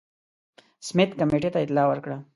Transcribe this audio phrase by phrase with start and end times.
[0.87, 2.17] سمیت کمېټې ته اطلاع ورکړه.